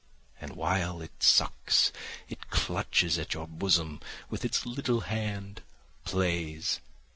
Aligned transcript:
And 0.39 0.55
while 0.55 0.99
it 1.03 1.21
sucks 1.21 1.91
it 2.27 2.49
clutches 2.49 3.19
at 3.19 3.35
your 3.35 3.47
bosom 3.47 3.99
with 4.31 4.43
its 4.43 4.65
little 4.65 5.01
hand, 5.01 5.61
plays. 6.05 6.79